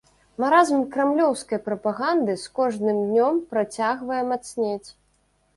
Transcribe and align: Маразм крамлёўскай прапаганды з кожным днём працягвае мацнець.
Маразм 0.43 0.79
крамлёўскай 0.95 1.59
прапаганды 1.67 2.37
з 2.45 2.55
кожным 2.57 2.97
днём 3.11 3.33
працягвае 3.53 4.23
мацнець. 4.31 4.89